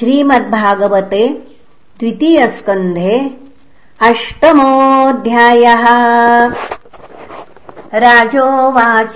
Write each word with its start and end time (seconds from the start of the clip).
श्रीमद्भागवते 0.00 1.26
द्वितीयस्कन्धे 1.98 3.30
अष्टमोऽध्यायः। 4.00 5.84
राजोवाच 7.94 9.14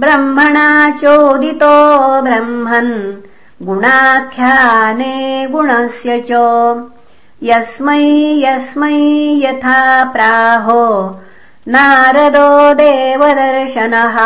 ब्रह्मणा 0.00 0.90
चोदितो 0.90 1.72
ब्रह्मन् 2.22 3.12
गुणाख्याने 3.66 5.46
गुणस्य 5.46 6.24
च। 6.30 6.32
यस्मै 7.42 8.04
यस्मै 8.44 8.94
यथा 9.44 10.04
प्राहो 10.04 10.84
नारदो 11.68 12.74
देवदर्शनः। 12.74 14.16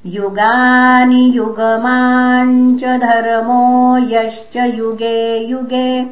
युगानि 0.06 1.33
युगमाञ्च 1.36 2.83
धर्मो 2.83 3.98
यश्च 3.98 4.56
युगे 4.56 5.38
युगे 5.38 6.06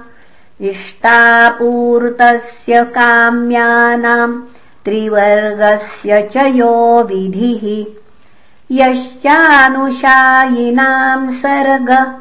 इष्टापूर्तस्य 0.62 2.84
काम्यानाम् 2.84 4.42
त्रिवर्गस्य 4.86 6.30
च 6.32 6.38
यो 6.38 7.04
विधिः। 7.04 7.94
यश्चानुशायिनाम् 8.72 11.30
सर्ग 11.30 12.16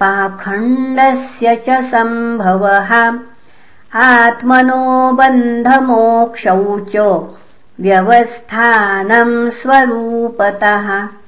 पाखण्डस्य 0.00 1.56
च 1.56 1.82
सम्भवः। 1.82 3.18
आत्मनो 3.94 5.12
बन्धमोक्षौ 5.12 6.78
च 6.78 7.26
व्यवस्थानम् 7.80 9.50
स्वरूपतः 9.50 11.19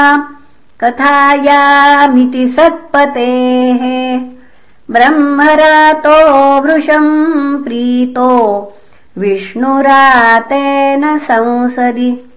कथायामिति 0.81 2.47
सत्पतेः। 2.47 3.83
ब्रह्मरातो 4.91 6.61
वृषम् 6.61 7.63
प्रीतो 7.63 8.31
विष्णुरातेन 9.17 11.17
संसदि। 11.17 12.31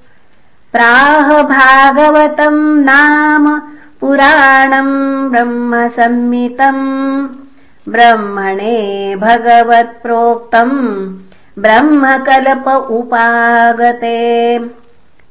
प्राह 0.73 1.43
भागवतम् 1.43 2.85
नाम 2.85 3.63
पुराणम् 4.01 5.31
ब्रह्मसम्मितम् 5.31 7.29
ब्रह्मणे 7.89 9.17
भगवत्प्रोक्तम् 9.17 11.17
ब्रह्मकल्प 11.59 12.87
उपागते। 12.91 14.61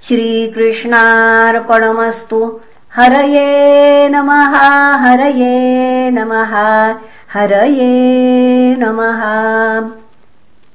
श्रीकृष्णार्पणमस्तु। 0.02 2.60
हरये 2.94 4.08
नमः 4.08 4.96
हरये 4.96 6.10
नमः 6.10 6.54
हरये 7.32 8.76
नमः 8.78 9.22